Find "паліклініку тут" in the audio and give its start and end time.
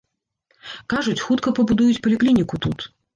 2.07-2.79